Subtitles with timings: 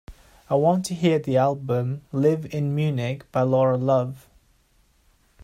[0.49, 4.27] I want to hear the album Live In Munich by Laura Love.